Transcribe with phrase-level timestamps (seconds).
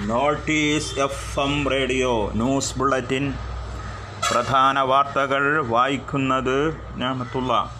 [0.00, 3.34] Notice F M radio news bulletin
[4.32, 7.76] പ്രധാന വാർത്തകൾ വായിക്കുന്നത് ഞാമത്തുള്ള.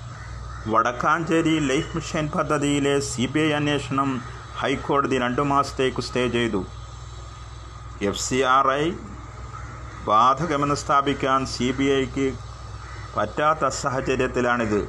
[0.66, 4.22] വടക്കാഞ്ചേരി ലൈഫ് മിഷൻ പദ്ധതിയിലെ സി ബി ഐ അന്വേഷണം
[4.56, 6.66] ഹൈക്കോടതി രണ്ടു മാസത്തേക്ക് സ്റ്റേ ചെയ്തു.
[8.02, 8.90] എഫ് സി ആർ ഐ
[10.04, 12.32] ബാധകമെന്ന് സ്ഥാപിക്കാൻ സി ബി ഐക്ക്
[13.16, 14.88] പറ്റാത്ത സാഹചര്യത്തിലാണിത്.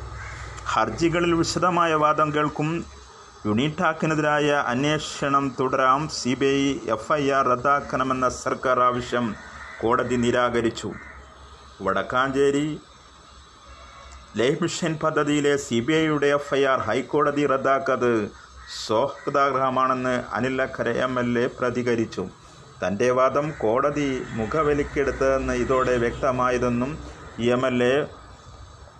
[0.66, 2.99] ഹർജികളിൽ വിശദമായ വാദം കേൾക്കും
[3.48, 6.02] യുണിടാക്കിനെതിരായ അന്വേഷണം തുടരാം.
[6.10, 9.26] C B I F I R റദ്ദാക്കണമെന്ന സർക്കാർ ആവശ്യം
[9.82, 10.90] കോടതി നിരാകരിച്ചു.
[11.82, 12.66] വടക്കാഞ്ചേരി
[14.40, 18.12] ലൈഫ് മിഷൻ പദ്ധതിയിലെ സി ബി ഐയുടെ എഫ് ഐ ആർ ഹൈക്കോടതി റദ്ദാക്കത്
[18.82, 22.26] സ്വാഗതാർഹമാണെന്ന് അനിലക്കര എം എൽ എ പ്രതികരിച്ചു.
[22.84, 26.92] തന്റെ വാദം കോടതി മുഖവിലക്കെടുത്തതെന്ന് ഇതോടെ വ്യക്തമായതെന്നും
[27.56, 27.96] എം എൽ എ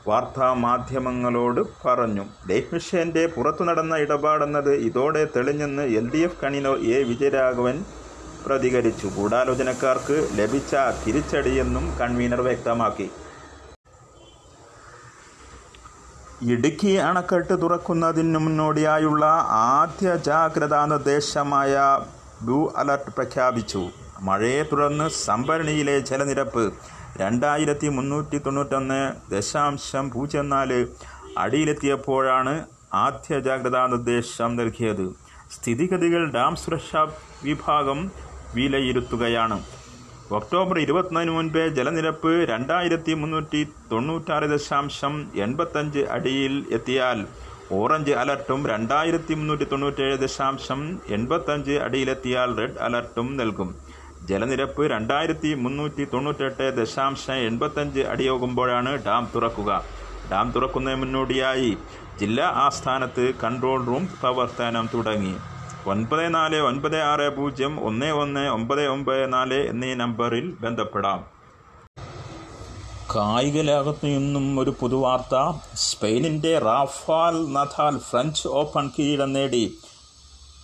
[0.08, 2.26] വാർത്താമാധ്യമങ്ങളോട് പറഞ്ഞു.
[2.50, 7.86] ലൈഫ് മിഷന്റെ പുറത്തു നടന്ന ഇടപാടെന്നത് ഇതോടെ തെളിഞ്ഞെന്ന് എൽ ഡി എഫ് കണിനോ എ വിജയരാഘവൻ
[8.46, 9.08] പ്രതികരിച്ചു.
[9.08, 10.76] ഗൂഢാലോചനക്കാർക്ക് ലഭിച്ച
[11.08, 13.10] തിരിച്ചടിയെന്നും കൺവീനർ വ്യക്തമാക്കി.
[16.42, 22.00] ഇടുക്കി അണക്കെട്ട് തുറക്കുന്നതിന് മുന്നോടിയായുള്ള ആദ്യ ജാഗ്രതാ നിർദ്ദേശമായ
[22.42, 23.90] ബ്ലൂ അലർട്ട് പ്രഖ്യാപിച്ചു.
[24.22, 26.74] മഴയെ തുടർന്ന് സംഭരണിയിലെ ജലനിരപ്പ്
[27.18, 30.88] രണ്ടായിരത്തി മുന്നൂറ്റി തൊണ്ണൂറ്റൊന്ന് ദശാംശം പൂജ്യം നാല്
[31.38, 32.54] അടിയിലെത്തിയപ്പോഴാണ്
[32.94, 35.06] ആദ്യ ജാഗ്രതാ നിർദ്ദേശം നൽകിയത്.
[35.56, 37.08] സ്ഥിതിഗതികൾ ഡാം സുരക്ഷാ
[37.44, 38.12] വിഭാഗം
[38.56, 39.58] വിലയിരുത്തുകയാണ്.
[40.38, 47.26] ഒക്ടോബർ ഇരുപത്തിനാലിന് മുൻപേ ജലനിരപ്പ് രണ്ടായിരത്തി മുന്നൂറ്റി തൊണ്ണൂറ്റാറ് ദശാംശം എൺപത്തഞ്ച് അടിയിൽ എത്തിയാൽ
[47.72, 53.70] ഓറഞ്ച് അലർട്ടും രണ്ടായിരത്തി മുന്നൂറ്റി തൊണ്ണൂറ്റേഴ് ദശാംശം എൺപത്തഞ്ച് അടിയിലെത്തിയാൽ റെഡ് അലർട്ടും നൽകും.
[54.30, 59.72] ജലനിരപ്പ് രണ്ടായിരത്തി മുന്നൂറ്റി തൊണ്ണൂറ്റെട്ട് ദശാംശം എൺപത്തഞ്ച് അടിയാകുമ്പോഴാണ് ഡാം തുറക്കുക.
[60.32, 61.72] ഡാം തുറക്കുന്നതിന് മുന്നോടിയായി
[62.20, 65.34] ജില്ലാ ആസ്ഥാനത്ത് കൺട്രോൾ റൂം പ്രവർത്തനം തുടങ്ങി.
[65.90, 71.20] ഒൻപത് നാല് ഒൻപത് ആറ് പൂജ്യം ഒന്ന് ഒന്ന് ഒമ്പത് ഒമ്പത് നാല് എന്നീ നമ്പറിൽ ബന്ധപ്പെടാം.
[73.16, 75.36] കായിക ലോകത്ത് നിന്നും ഒരു പുതുവാർത്ത.
[75.76, 79.64] സ്പെയിനിന്റെ റാഫാൽ നഥാൽ ഫ്രഞ്ച് ഓപ്പൺ കിരീടം നേടി.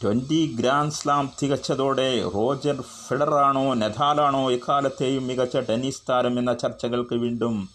[0.05, 7.69] ട്വന്റി ഗ്രാൻഡ് സ്ലാം തികച്ചതോടെ റോജർ ഫെഡറാണോ നെഥാലാണോ എക്കാലത്തെയും മികച്ച ടെന്നീസ് താരം എന്ന ചർച്ചകൾക്ക് വീണ്ടും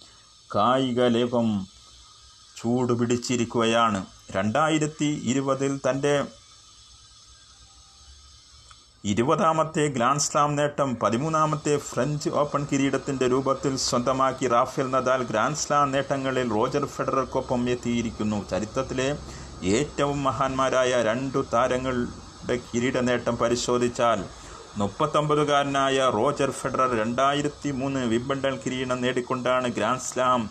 [0.54, 1.66] കായിക ലേപം
[2.56, 4.06] ചൂടുപിടിച്ചിരിക്കുകയാണ്.
[4.30, 6.24] രണ്ടായിരത്തി ഇരുപതിൽ തന്റെ
[9.04, 16.50] ഇരുപതാമത്തെ ഗ്രാൻഡ് സ്ലാം നേട്ടം പതിമൂന്നാമത്തെ ഫ്രഞ്ച് ഓപ്പൺ കിരീടത്തിന്റെ രൂപത്തിൽ സ്വന്തമാക്കി റാഫേൽ നദാൽ ഗ്രാൻഡ് സ്ലാം നേട്ടങ്ങളിൽ
[16.50, 18.48] റോജർ ഫെഡറർക്കൊപ്പം എത്തിയിരിക്കുന്നു.
[18.50, 19.16] ചരിത്രത്തിലെ
[19.62, 24.20] ഏറ്റവും മഹാന്മാരായ രണ്ടു താരങ്ങളുടെ കിരീട നേട്ടം പരിശോധിച്ചാൽ
[24.76, 30.50] മുപ്പത്തൊമ്പതുകാരനായ റോജർ ഫെഡറർ രണ്ടായിരത്തി മൂന്ന് വിംബിൾഡൺ കിരീടം നേടിക്കൊണ്ടാണ് ഗ്രാൻഡ് സ്ലാം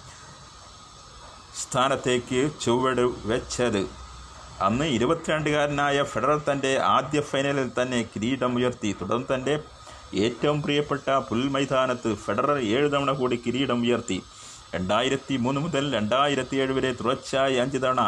[1.56, 3.88] സ്ഥാനത്തേക്ക് ചുവട് വെച്ചത്.
[4.62, 9.64] അന്ന് ഇരുപത്തിരണ്ടുകാരനായ ഫെഡറർ തന്റെ ആദ്യ ഫൈനലിൽ തന്നെ കിരീടം ഉയർത്തി തുടർന്ന് തന്റെ
[10.16, 14.24] ഏറ്റവും പ്രിയപ്പെട്ട പുൽമൈതാനത്ത് ഫെഡറർ ഏഴ് തവണ കൂടി കിരീടം ഉയർത്തി
[14.76, 18.02] രണ്ടായിരത്തി മൂന്ന് മുതൽ രണ്ടായിരത്തി ഏഴ് വരെ തുടർച്ചയായി അഞ്ച് തവണ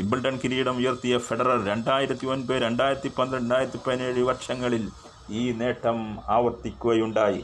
[0.00, 4.84] വിംബിൾഡൺ കിരീടം ഉയർത്തിയ ഫെഡറർ രണ്ടായിരത്തി ഒൻപത് രണ്ടായിരത്തി പന്ത്രണ്ട് രണ്ടായിരത്തി പതിനേഴ് വർഷങ്ങളിൽ
[5.30, 5.98] ഈ നേട്ടം
[6.36, 7.42] ആവർത്തിക്കുകയുണ്ടായി.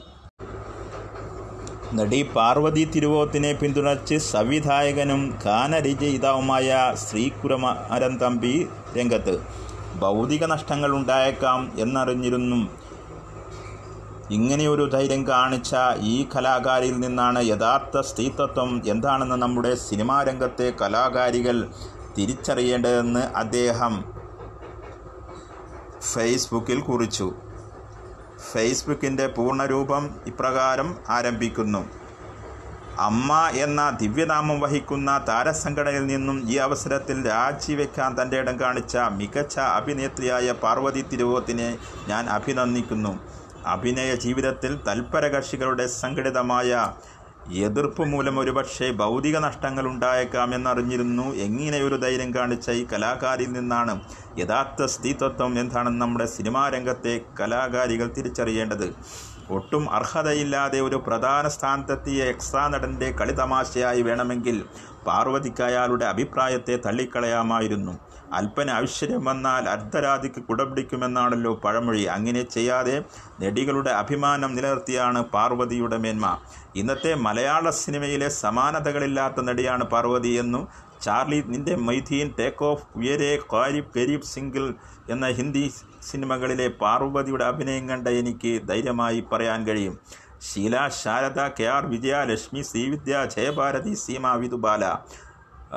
[1.98, 8.54] നടി പാർവതി തിരുവോത്തിനെ പിന്തുണച്ച് സംവിധായകനും ഗാനരചയിതാവുമായ ശ്രീകുരമാരൻ തമ്പി
[8.96, 9.34] രംഗത്ത്
[10.02, 12.60] ഭൗതിക നഷ്ടങ്ങൾ ഉണ്ടായേക്കാം എന്നറിഞ്ഞിരുന്നു.
[14.30, 15.74] ഇങ്ങനെയൊരു ധൈര്യം കാണിച്ച
[16.12, 21.58] ഈ കലാകാരിയിൽ നിന്നാണ് യഥാർത്ഥ സ്ത്രീത്വം എന്താണെന്ന് നമ്മുടെ സിനിമാ രംഗത്തെ കലാകാരികൾ
[22.18, 24.04] തിരിച്ചറിയേണ്ടതെന്ന് അദ്ദേഹം
[26.12, 27.34] ഫേസ്ബുക്കിൽ കുറിച്ചു.
[28.52, 31.82] ഫേസ്ബുക്കിന്റെ പൂർണരൂപം ഇപ്രകാരം ആരംഭിക്കുന്നു.
[32.98, 41.02] അമ്മ എന്ന ദിവ്യനാമം വഹിക്കുന്ന താരസംഘടനയിൽ നിന്നും ഈ അവസരത്തിൽ രാജിവെക്കാൻ തന്റെ ഇടം കാണിച്ച മികച്ച അഭിനേത്രിയായ പാർവതി
[41.02, 41.78] തിരുവോത്തിനെ
[42.08, 43.12] ഞാൻ അഭിനന്ദിക്കുന്നു.
[43.66, 46.94] അഭിനയ ജീവിതത്തിൽ തൽപരകക്ഷികളുടെ സംഘടിതമായ
[47.54, 54.00] എതിർപ്പ് മൂലം ഒരുപക്ഷെ ഭൗതിക നഷ്ടങ്ങൾ ഉണ്ടായേക്കാമെന്നറിഞ്ഞിരുന്നു എങ്ങനെയൊരു ധൈര്യം കാണിച്ച ഈ കലാകാരിൽ നിന്നാണ്
[54.38, 58.94] യഥാർത്ഥ സ്ത്രീത്വം എന്താണെന്ന് നമ്മുടെ സിനിമാ രംഗത്തെ കലാകാരികൾ തിരിച്ചറിയേണ്ടത്.
[59.50, 64.64] ഒട്ടും അർഹതയില്ലാതെ ഒരു പ്രധാന സ്ഥാനത്തെത്തിയ എക്സ്ട്രാ നടന്റെ കളിതമാശയായി വേണമെങ്കിൽ
[65.06, 68.15] പാർവതിക്ക് അയാളുടെ അഭിപ്രായത്തെ തള്ളിക്കളയാമായിരുന്നു.
[68.32, 72.02] അല്പന ഐശ്വര്യം വന്നാൽ അർദ്ധരാതിക്ക് കുടപിടിക്കുമെന്നാണല്ലോ പഴമൊഴി.
[72.02, 73.02] അങ്ങനെ ചെയ്യാതെ
[73.40, 76.38] നടികളുടെ അഭിമാനം നിലനിർത്തിയാണ് പാർവതിയുടെ മേന്മ.
[76.76, 80.68] ഇന്നത്തെ മലയാള സിനിമയിലെ സമാനതകളില്ലാത്ത നടിയാണ് പാർവതി എന്നും
[81.02, 84.74] ചാർലി നിന്റെ Moideen take off Uyare Qarib Qarib single
[85.10, 85.72] എന്ന ഹിന്ദി
[86.02, 90.00] സിനിമകളിലെ പാർവതിയുടെ അഭിനയം കണ്ട എനിക്ക് ധൈര്യമായി പറയാൻ കഴിയും.
[90.40, 95.00] Sheela Sarada K R Vijaya Lakshmi Srividya Jayabharathi Seema Vidhubala.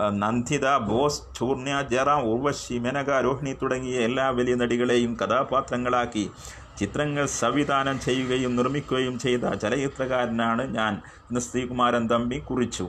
[0.07, 6.31] Nanditha Bose ചൂർണ്യ ജയറാം ഉർവശി മെനക രോഹിണി തുടങ്ങിയ എല്ലാ വലിയ നടികളെയും കഥാപാത്രങ്ങളാക്കി
[6.80, 10.94] ചിത്രങ്ങൾ സംവിധാനം ചെയ്യുകയും നിർമ്മിക്കുകയും ചെയ്ത ചലച്ചിത്രകാരനാണ് ഞാൻ.
[11.30, 12.88] എന്ന് ശ്രീകുമാരൻ തമ്പി കുറിച്ചു.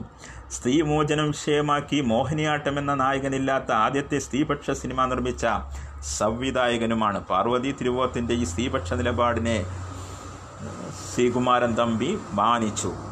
[0.51, 5.45] സ്ത്രീമോചനം വിഷയമാക്കി മോഹിനിയാട്ടം എന്ന നായകനില്ലാത്ത ആദ്യത്തെ സ്ത്രീപക്ഷ സിനിമ നിർമ്മിച്ച
[6.17, 9.65] സംവിധായകനുമാണ് പാർവതി തിരുവോത്തിന്റെ ഈ സ്ത്രീപക്ഷ നിലപാടിനെ
[11.13, 13.10] ശ്രീകുമാരൻ തമ്പി മാനിച്ചു.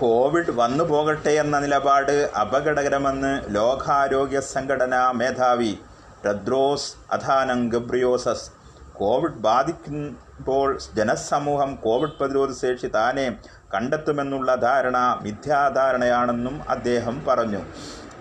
[0.00, 5.78] കോവിഡ് വന്നു പോകട്ടെ എന്ന നിലപാട് അപകടകരമെന്ന് ലോകാരോഗ്യ സംഘടനാ മേധാവി
[6.26, 8.50] ടെദ്രോസ് അഥാനം ഗബ്രിയോസസ്
[8.92, 13.36] കോവിഡ് ബാധിക്കുമ്പോൾ ജനസമൂഹം കോവിഡ് പ്രതിരോധ ശേഷി താനെ
[13.74, 17.58] കണ്ടെത്തുമെന്നുള്ള ധാരണ മിഥ്യാധാരണയാണെന്നും അദ്ദേഹം പറഞ്ഞു.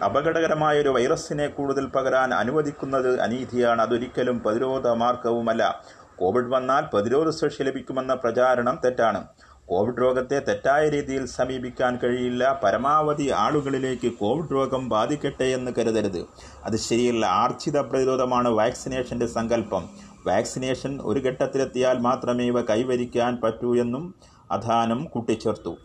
[0.05, 3.81] അപകടകരമായ ഒരു വൈറസിനെ കൂടുതൽ പകരാൻ അനുവദിക്കുന്നത് അനീതിയാണ്.
[3.81, 5.83] അതൊരിക്കലും പ്രതിരോധ മാർഗവുമല്ല.
[6.19, 9.27] കോവിഡ് വന്നാൽ പ്രതിരോധ ശേഷി ലഭിക്കുമെന്ന പ്രചാരണം തെറ്റാണ്.
[9.67, 12.59] കോവിഡ് രോഗത്തെ തെറ്റായ രീതിയിൽ സമീപിക്കാൻ കഴിയില്ല.
[12.63, 16.25] പരമാവധി ആളുകളിലേക്ക് കോവിഡ് രോഗം ബാധിക്കട്ടെ എന്ന് കരുതരുത്.
[16.63, 17.25] അത് ശരിയല്ല.
[17.25, 19.89] ആർജിത പ്രതിരോധമാണ് വാക്സിനേഷന്റെ സങ്കല്പം.
[20.27, 24.15] വാക്സിനേഷൻ ഒരു ഘട്ടത്തിലെത്തിയാൽ മാത്രമേ ഇവ കൈവരിക്കാൻ പറ്റൂ എന്നും
[24.51, 25.77] അധാനം കൂട്ടിച്ചേർത്തു.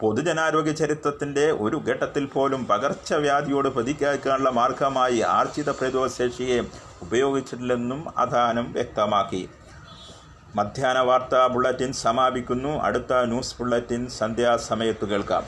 [0.00, 6.60] പൊതുജനാരോഗ്യ ചരിത്രത്തിന്റെ ഒരു ഘട്ടത്തിൽ പോലും പകർച്ചവ്യാധിയോട് പ്രതികരിക്കാനുള്ള മാർഗമായി ആർജിത പ്രതിരോധശേഷിയെ
[7.02, 9.48] ഉപയോഗിച്ചിട്ടില്ലെന്നും അധാനം വ്യക്തമാക്കി.
[10.54, 12.82] മധ്യാഹ്ന വാർത്താ ബുള്ളറ്റിൻ സമാപിക്കുന്നു.
[12.82, 15.44] അടുത്ത ന്യൂസ് ബുള്ളറ്റിൻ സന്ധ്യാസമയത്ത് കേൾക്കാം.